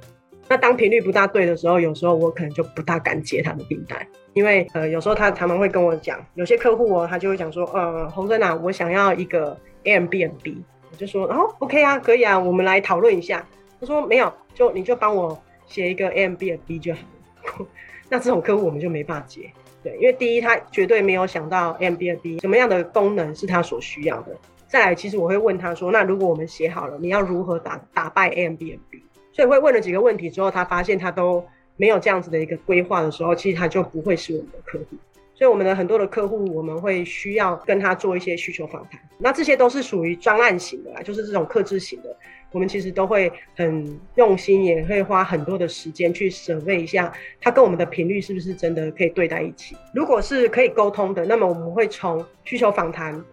[0.52, 13.42] 那当频率不大对的时候，有时候我可能就不大敢接他的订单，因为呃，有时候他常常会跟我讲，有些客户哦，他就会讲说，呃，洪生啊，我想要一个 A M B N B，我就说，哦，OK 啊，可以啊，我们来讨论一下。
[13.80, 17.66] 他说没有，就你就帮我写一个 A M B N B 就好了。
[18.10, 19.50] 那这种客户我们就没法接，
[19.82, 24.36] 对，因为第一他绝对没有想到 A M B N B 什么样的功能是他所需要的。
[24.66, 29.01] 再来，其实我会问他说，那如果我们写好了，你要如何打打败 A M B N B？
[29.32, 31.44] 所以会问了几个问题之后，他发现他都
[31.76, 34.96] 没有这样子的一个规划的时候，其实他就不会是我们的客户。
[35.34, 39.00] 所以我们的很多的客户，我们会需要跟他做一些需求访谈。
[39.18, 42.14] 那这些都是属于专案型的啦，就是这种克制型的。
[42.52, 49.74] 我们其实都会很用心，也会花很多的时间去审问一下，他跟我们的频率是不是真的可以对在一起。
[49.94, 53.24] 如果是可以沟通的，那么我们会从需求访谈，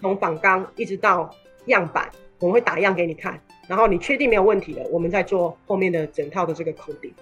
[0.00, 1.28] 从访纲一直到
[1.66, 3.38] 样板，我们会打样给你看。
[3.68, 7.12] 然后你确定没有问题了，我们再做后面的整套的这个 coding。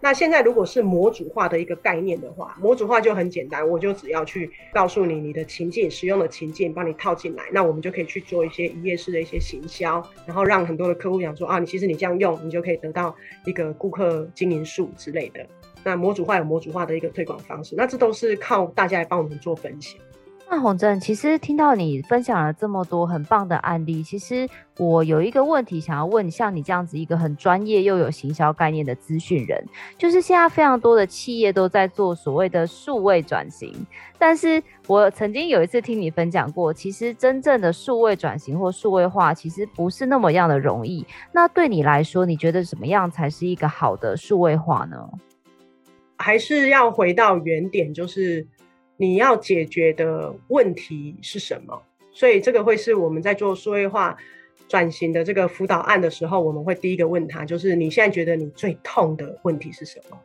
[0.00, 15.40] 那现在如果是模组化的一个概念的话，模组化就很简单，我就只要去告诉你你的情境，使用的情境，帮你套进来，那我们就可以去做一些一页式的一些行销，然后让很多的客户讲说啊，你其实你这样用，你就可以得到一个顾客经营数之类的。
[15.82, 19.96] 那模组化有模组化的一个推广方式，那这都是靠大家来帮我们做分析。
[20.54, 29.64] 那红针，其实听到你分享了这么多很棒的案例，其实我有一个问题想要问，像你这样子一个很专业又有行销概念的资讯人，
[29.98, 33.74] 就是现在非常多的企业都在做所谓的数位转型，
[34.16, 41.04] 但是我曾经有一次听你分享过，其实真正的数位转型或数位化，其实不是那么样的容易。
[41.32, 45.04] 那对你来说，你觉得怎么样才是一个好的数位化呢？
[46.16, 48.46] 还是要回到原点，就是。
[48.96, 51.82] 你要解决的问题是什么？
[52.12, 54.16] 所以这个会是我们在做数位化
[54.68, 60.18] 转型的这个辅导案的时候，我们会第一个问他，就是你现在觉得你最痛的问题是什么？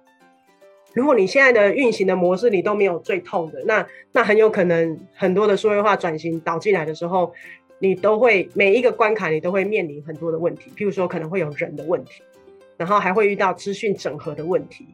[0.94, 7.34] 如果你现在的运行的模式你都没有最痛的，那那很有可能很多的数位化转型导进来的时候，
[7.80, 12.22] 你都会每一个关卡你都会面临很多的问题，譬如说可能会有人的问题，
[12.78, 14.88] 然后还会遇到资讯整合的问题。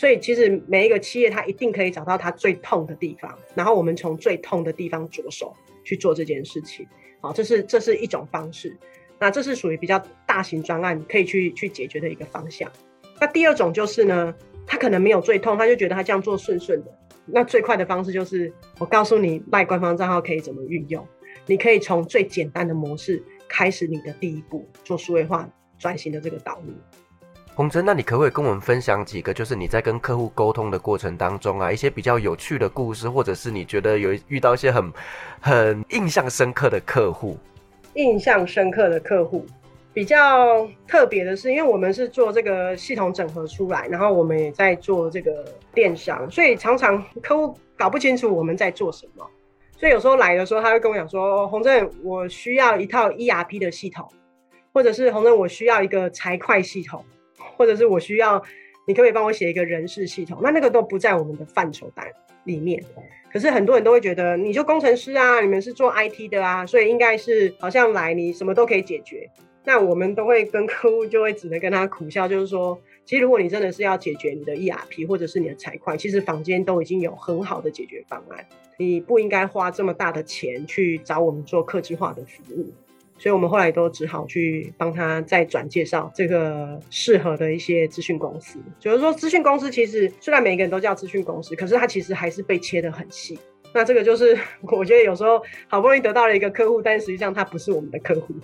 [0.00, 6.88] 所以其实每一个企业，它一定可以找到它最痛的地方，然后我们从最痛的地方着手去做这件事情。
[7.20, 8.74] 好，这是这是一种方式。
[9.18, 12.72] 那这是属于比较大型专案可以去去解决的一个方向。
[13.20, 14.34] 那第二种就是呢，
[14.66, 16.98] 他可能没有最痛，他就觉得他这样做顺顺的。
[17.26, 21.06] 那最快的方式就是我告诉你卖官方账号可以怎么运用。
[21.44, 25.46] 你可以从最简单的模式开始你的第一步，做数位化
[25.78, 26.72] 转型的这个导入。
[27.54, 34.92] 洪真，那你可不可以跟我们分享几个，就是你在跟客户沟通的过程当中啊，一些比较有趣的故事，或者是你觉得有遇到一些很
[35.40, 37.36] 很印象深刻的客户？
[37.94, 39.44] 印象深刻的客户，
[39.92, 49.26] 比较特别的是，因为我们是做这个系统整合出来，然后我们也在做这个电商，所以常常客户搞不清楚我们在做什么，
[49.76, 54.08] 所以有时候来的时候，他会跟我讲说：“哦，红针，我需要一套 ERP 的系统，
[54.72, 57.04] 或者是红针，我需要一个财会系统。”
[57.56, 58.42] 或者是我需要，
[58.86, 60.40] 你可不可以帮我写一个人事系统？
[60.42, 62.06] 那那个都不在我们的范畴单
[62.44, 62.82] 里面。
[63.32, 69.28] 可是很多人都会觉得，你就工程师啊，你们是做 IT 的啊，所以应该是好像来你什么都可以解决。
[69.62, 78.44] 那我们都会跟客户就会只能跟他苦笑，就是说，其实如果你真的是要解决你的 ERP 或者是你的财会，其实坊间都已经有很好的解决方案，
[78.78, 82.72] 你不应该花这么大的钱去找我们做客制化的服务。
[83.20, 88.58] 所以我们后来都只好去帮他再转介绍这个适合的一些资讯公司。
[88.78, 93.38] 就是说，资讯公司其实虽然每一个人都叫资讯公司，可是它其实还是被切得很细。
[93.74, 94.36] 那这个就是
[94.72, 98.34] 我觉得有时候好不容易得到了一个客户，但实际上他不是我们的客户。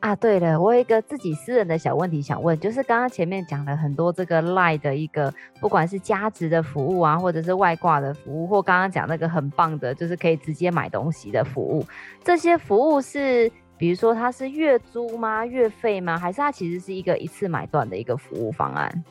[0.00, 5.30] 啊，对了，我有一个自己私人的小问题想问，就是刚刚前面讲了很多这个 LINE 的一个，
[5.60, 11.84] 不管是加值的服务啊，或者是外挂的服务，或刚刚讲那个很棒的，就是可以直接买东西的服务，
[12.24, 15.46] 这些服务是，比如说它是月租吗？
[15.46, 16.18] 月费吗？
[16.18, 19.04] 还是它其实是一个一次买断的一个服务方案？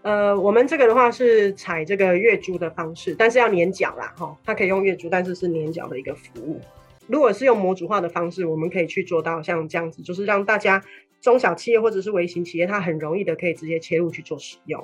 [0.00, 6.58] 呃，我们这个的话是采这个月租的方式，但是要年缴啦，哈，它可以用月租，但是是年缴的一个服务。
[7.06, 10.82] 如果是用模组化的方式，我们可以去做到像这样子，就是让大家
[11.20, 14.82] 中小企业或者是微型企业，它很容易的可以直接切入去做使用。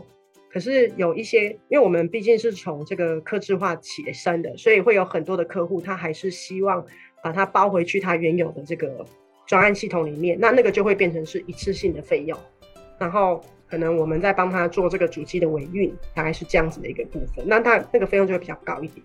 [0.51, 6.85] 可是有一些，因为我们毕竟是从这个客制化起身的，所以会有很多的客户，他还是希望
[7.23, 9.07] 把它包回去他原有的这个
[9.52, 12.34] 专案系统里面，那那个就会变成是一次性的费用，
[12.96, 13.38] 然后
[13.68, 19.04] 可能我们在帮他做这个主机的维运，大概是这样子的一个部分，那他那个费用就会比较高一点。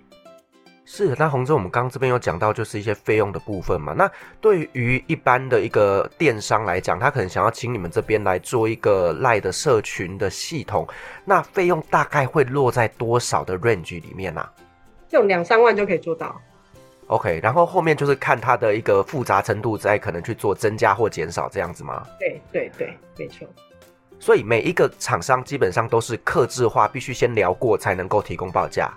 [0.86, 3.92] 是，那洪真，我们刚刚这边有讲到，就是一些费用的部分嘛。
[3.92, 10.88] 那对于一般的一个电商来讲，他可能想要请你们这边来做一个 LINE 的社群的系统，
[11.26, 14.50] 那费用大概会落在多少的 range 里面啊？
[15.10, 16.42] 这种两三万就可以做到。
[17.08, 22.06] OK，然后后面就是看它的一个复杂程度，再可能去做增加或减少这样子吗？
[22.20, 23.48] 对对对，没错。
[24.20, 28.94] 所以每一个厂商基本上都是客制化，必须先聊过才能够提供报价。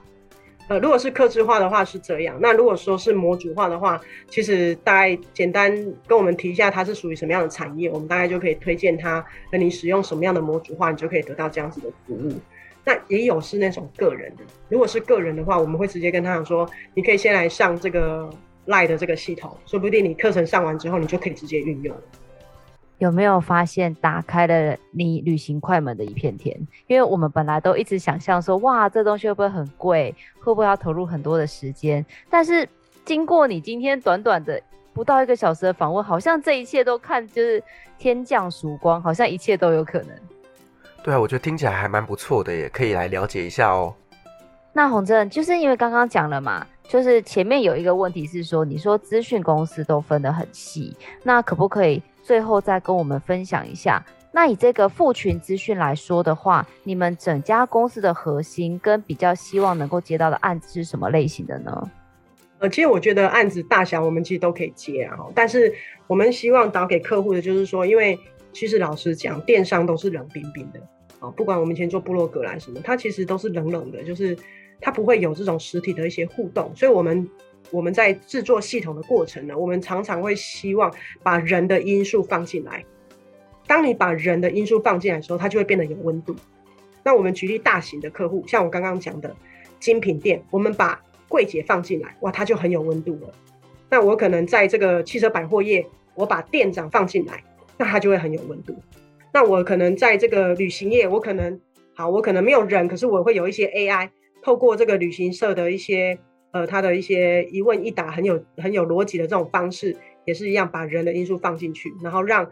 [0.66, 5.72] 呃，如果是客制化的话是这样，那如果说是模组化的话，其实大概简单
[6.06, 12.32] 跟我们提一下它是属于什么样的产业，我们大概就可以推荐它，那你使用什么样的模组化，你就可以得到这样子的服务。
[12.90, 18.28] 那也有是那种个人的，如果是个人的话，我们会直接跟他讲说，你可以先来上这个
[18.66, 21.96] LINE 的这个系统，说不定你课程上完之后，你就可以直接运用。
[22.98, 26.56] 有没有发现打开了你旅行快门的一片天？
[26.88, 30.12] 因为我们本来都一直想象说，哇，这东西会不会很贵？
[30.40, 32.04] 会不会要投入很多的时间？
[32.28, 32.68] 但是
[33.04, 34.60] 经过你今天短短的
[34.92, 37.62] 不到一个小时的访问，好像这一切都看就是
[37.98, 40.10] 天降曙光，好像一切都有可能。
[41.02, 43.94] 对啊，我觉得听起来还蛮不错的，也可以来了解一下哦。
[44.72, 52.02] 那洪正，就是因为刚刚讲了嘛，就是前面有一个问题是说，你说资讯公司都分得很细，那可不可以？
[52.22, 61.90] 最后再跟我们分享一下，那以这个富群资讯来说的话，你们整家公司的核心跟比较希望能够接到的案子是什么类型的呢？
[62.58, 65.74] 呃，其实我觉得案子大小我们其实都可以接啊，但是
[66.06, 68.16] 我们希望导给客户的就是说，因为
[68.52, 70.80] 其实老实讲，电商都是冷冰冰的
[71.20, 74.36] 啊，不管我们以前做部落格来什么，它其实都是冷冷的，就是
[74.80, 77.28] 它不会有这种实体的一些互动，所以我们。
[77.70, 82.84] 我们在制作系统的过程呢，我们常常会希望把人的因素放进来。
[83.64, 86.34] 当你把人的因素放进来的时候，它就会变得有温度。
[87.04, 89.36] 那我们举例大型的客户，像我刚刚讲的
[89.78, 93.32] 精品店，我们把柜姐放进来，哇，它就很有温度了。
[93.88, 95.86] 那我可能在这个汽车百货业，
[96.16, 97.44] 我把店长放进来，
[97.80, 98.76] 那它就会很有温度。
[99.32, 101.60] 那我可能在这个旅行业，我可能
[101.96, 104.10] 好，我可能没有人，可是我会有一些 AI，
[104.42, 106.18] 透过这个旅行社的一些。
[106.52, 112.50] 呃，他的一些一问一答很有很有逻辑的这种方式，也是一样把人的因素放进去，然后让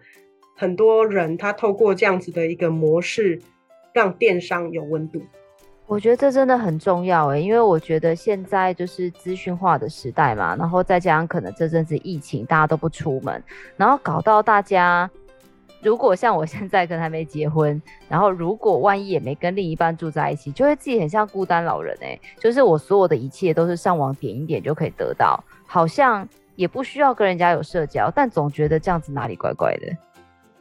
[0.55, 3.41] 很多人他透过这样子的一个模式，
[3.93, 5.21] 让电商有温度。
[5.89, 13.43] 我觉得这真的很重要诶，因为我觉得现在就是资讯化的时代嘛，然后再加上可能这阵子疫情，大家都不出门，
[13.77, 15.11] 然后搞到大家。
[15.81, 29.87] 如果像我现在跟还没结婚，然后如果万一也没跟另一半住在一起，就会自己很像孤单老人哎、就是我所有的一切都是上网点一点就可以得到，好像也不需要跟人家有社交，但总觉得这样子哪里怪怪的。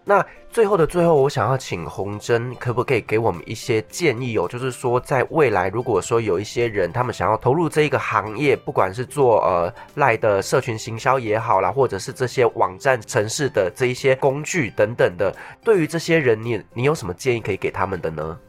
[0.10, 4.48] 那最后的最后，我想要请洪真，可不可以给我们一些建议哦？
[4.48, 18.40] 就是说，在未来，如果说有一些人他们想要投入这一个行业，不管是做呃赖的社群行销也好啦，或者是这些网站城市的这一些工具等等的，对于这些人，你你有什么建议可以给他们的呢？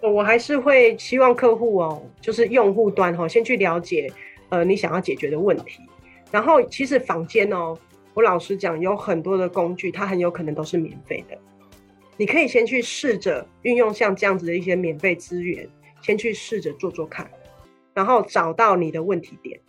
[0.00, 4.08] 我还是会希望客户哦，就是用户端哈，先去了解
[4.50, 5.80] 呃你想要解决的问题，
[6.30, 7.76] 然后其实坊间哦。
[8.18, 11.38] 我老实讲，有很多的工具，它很有可能都是免费的。
[12.16, 15.70] 你可以先去试着运用像这样子的一些免费资源，
[16.02, 17.30] 先去试着做做看，
[17.94, 19.60] 然后找到你的问题点，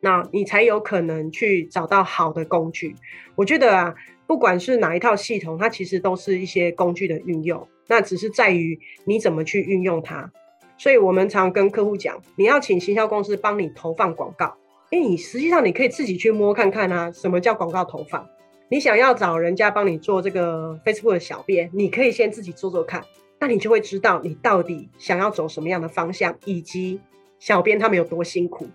[0.00, 2.96] 那你才有可能去找到好的工具。
[3.34, 3.94] 我觉得啊，
[4.26, 10.32] 不管是哪一套系统，它其实都是一些工具的运用，那只是在于你怎么去运用它。
[10.78, 14.56] 所以我们常跟客户讲，你要请行销公司帮你投放广告。
[14.90, 18.26] 哎，你实际上你可以自己去摸看看啊，什么叫广告投放？
[18.70, 23.04] 你想要找人家帮你做这个 Facebook 的小编，你可以先自己做做看，
[23.38, 27.00] 那你就会知道你到底想要走什么样的方向，以及
[27.38, 28.66] 小编他们有多辛苦。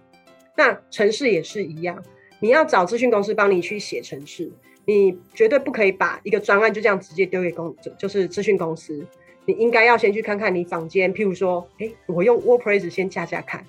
[0.55, 2.03] 那城市也是一样，
[2.39, 4.51] 你要找资讯公司帮你去写城市，
[4.85, 9.03] 你绝对不可以把一个专案就这样直接丢给公，就是资讯公司。
[9.45, 13.65] 你应该要先去看看你坊间，譬如说，哎、我用 WordPress 先架架看，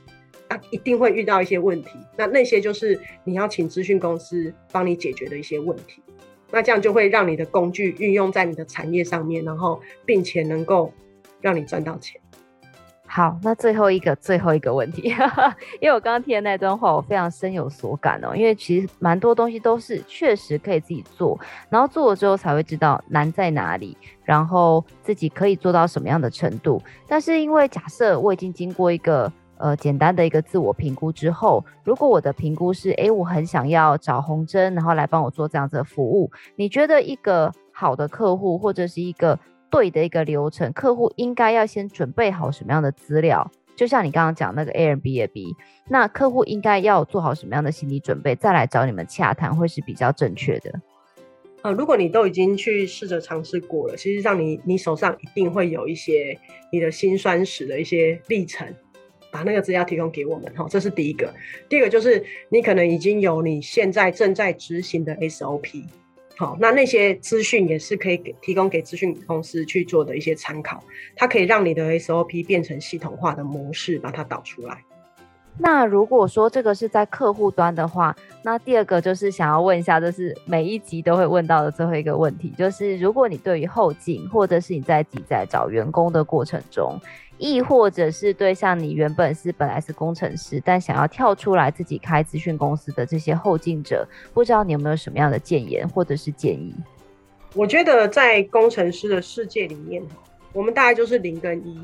[0.49, 1.91] 啊，一定会遇到一些问题。
[2.17, 6.03] 那那些就是你要请资讯公司帮你解决的一些问题。
[6.51, 10.93] 那这样就会让你的工具运用在你的产业上面，然后并且能够
[11.41, 12.21] 让你赚到钱。
[13.07, 15.03] 好，那最后一个最后一个问题，
[15.81, 18.35] 因为我刚刚听的那段话，我非常深有所感哦。
[18.35, 21.39] 因为其实蛮多东西都是确实可以自己做，
[21.71, 26.83] 然后做了之后才会知道难在哪里，然后自己可以做到什么样的程度。
[27.07, 39.39] 但是因为假设我已经经过一个呃简单的一个自我评估之后，如果我的评估是，诶，我很想要找红针，然后来帮我做这样子的服务，你觉得一个好的客户或者是一个
[39.71, 43.51] 对的一个流程，客户应该要先准备好什么样的资料？
[43.77, 45.55] 就像你刚刚讲那个 Airbnb，
[45.89, 50.81] 那客户应该要做好什么样的心理准备，再来找你们洽谈会是比较正确的。
[51.63, 56.39] 呃，如果你都已经去试着尝试过了，其实上你你手上一定会有一些
[56.71, 58.73] 你的辛酸史的一些历程，
[59.35, 61.35] 把那个资料提供给我们哈，这是第一个。
[61.69, 65.83] 第二个就是你可能已经有你现在正在执行的 SOP。
[66.37, 70.81] 好，那那些资讯也是可以给提供给资讯公司去做的一些参考，
[71.17, 74.79] 它可以让你的 SOP 变成系统化的模式，把它导出来。
[75.57, 86.99] 那如果说这个是在客户端的话，那第二个就是想要问一下，就是每一集都会问到的最后一个问题，就是如果你对于后进，或者是你在自己在找员工的过程中，
[87.39, 96.75] 亦或者是对像你原本是本来是工程师，但想要跳出来自己开资讯公司的这些后进者，不知道你有没有什么样的建言或者是建议？
[97.55, 100.03] 我觉得在工程师的世界里面，
[100.53, 101.79] 我们大概就是零跟一，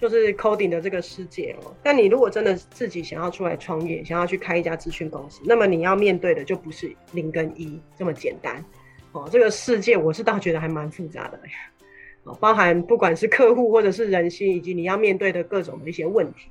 [0.00, 1.72] 就是 coding 的这个世界哦。
[1.82, 8.64] 但你如果真的自己想要出来创业，想要去开一家资讯公司，那么你要面对的就不是零跟一这么简单
[9.12, 9.28] 哦。
[9.32, 11.40] 这个世界我是倒觉得还蛮复杂的。
[12.38, 16.50] 包含不管是客户或者是人心，以及你要面对的各种的一些问题，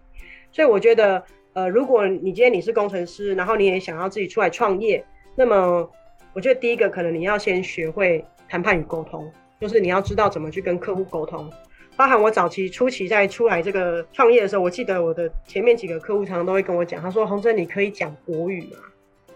[0.52, 1.24] 所以我觉得，
[1.54, 5.04] 呃，如果你今天你是工程师，然后你也想要自己出来创业，
[5.36, 5.90] 那么
[6.34, 11.50] 我觉得第一个可能你要先学会谈判与沟通，就是你要知道怎么去跟客户沟通。
[11.96, 18.78] 包含我早期初期在出来这个创业的时候，我记得我的前面几个客户常常都会跟我讲，他说：“洪真，你可以讲国语吗？”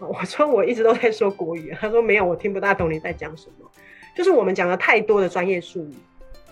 [0.00, 3.70] 我说：“我一直都在说国语。”他说：“没有，我听不大懂你在讲什么。”
[4.16, 5.94] 就是我们讲了太多的专业术语。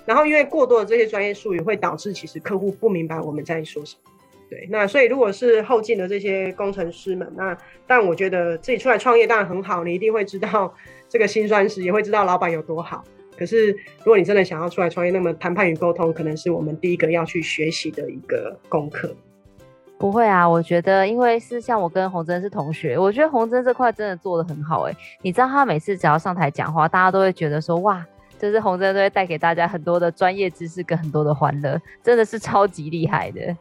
[0.04, 4.10] 然后，因为过多的这些专业术语会导致其实客户不明白我们在说什么。
[4.50, 10.74] 对，那所以如果是后进的这些工程师们，那但我觉得自己出来创业当然很好，你一定会知道
[11.08, 13.02] 这个辛酸史，也会知道老板有多好。
[13.38, 19.14] 可是如果你真的想要出来创业，那么谈判与沟通可能是我们第一个要去学习的一个功课。
[19.96, 24.94] 不会啊，我觉得因为是像我跟洪真是同学，我觉得洪真这块真的做得很好哎。
[25.22, 28.04] 你知道他每次只要上台讲话，大家都会觉得说哇。
[28.42, 33.56] 就是红真都会带给大家很多的专业知识跟很多的欢乐，真的是超级厉害的。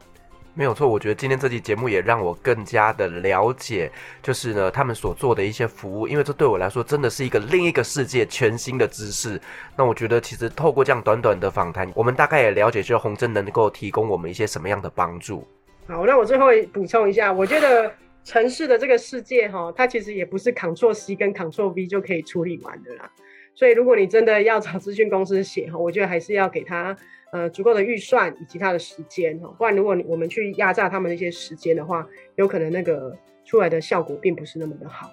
[0.55, 3.91] 没有错，我觉得今天这期节目也让我更加的了解，
[4.23, 9.39] 就是呢他们所做的一些服务，因为这对我来说真的是一个另一个世界，全新的知识。
[9.77, 15.47] 那我觉得其实透过这样短短的访谈，我们大概也了解，就是红真能够提供我们一些什么样的帮助。
[15.85, 23.07] 好，那我最后补充一下，我觉得城市的这个世界哈，它其实也不是 Ctrl C 跟 Ctrl V 就可以处理完的啦。
[23.61, 26.97] 所以，如果你真的要找咨询公司写哈，我觉得还是要给他
[27.31, 32.03] 呃足够的预算以及他的时间哈，不然如果我们去压榨他们的一些时间的话，
[32.37, 35.11] 有可能那个出来的效果并不是那么的好。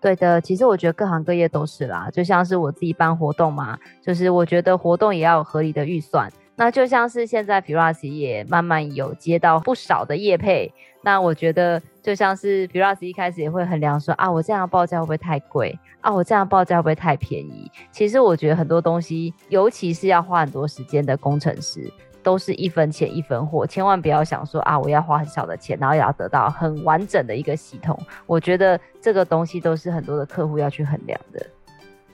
[0.00, 6.32] 对的，其实我觉得各行各业都是啦，就像是我自己办活动嘛，就是我觉得活动也要有合理的预算。
[6.54, 10.72] 那就像是现在 p i l a s 也慢慢有接到不少的业配，
[11.06, 17.70] 那我觉得就像是 Pilates 一开始也会衡量说啊，我这样报价会不会太贵啊，我这样报价会不会太便宜？
[17.92, 21.88] 其实我觉得很多东西，尤其是要花很多时间的工程师，
[22.24, 27.96] 都是一分钱一分货，千万不要想说啊，我要花很少的钱，然后也要得到很完整的一个系统。
[28.26, 31.46] 我觉得这个东西都是很多的客户要去衡量的。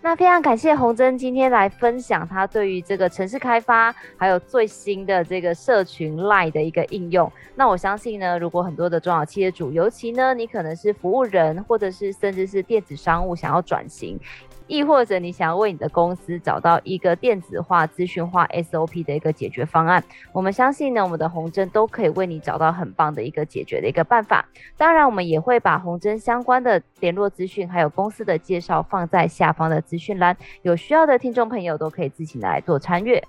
[0.05, 7.31] 那非常感谢洪真今天来分享他对于这个城市开发，还有最新的这个社群 LINE 的一个应用。
[7.55, 14.19] 那我相信呢，如果很多的中小企业主，尤其呢，你可能是服务人，或者是甚至是电子商务想要转型。
[14.67, 20.03] 亦或者你想要为你的公司找到一个电子化、资讯化 SOP 的一个解决方案，
[20.33, 24.45] 我们相信呢，我们的红针都可以为你找到很棒的一个解决的一个办法。
[24.77, 33.23] 当然，我们也会把红针相关的联络资讯，还有公司的介绍放在下方的资讯栏，有需要的听众朋友都可以自行来做参阅。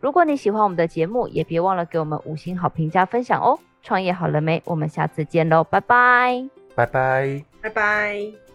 [0.00, 3.58] 如果你喜欢我们的节目，也别忘了给我们五星好评加分享哦。
[3.82, 4.60] 创业好了没？
[4.66, 8.45] 我们下次见喽，拜拜，拜拜，拜拜。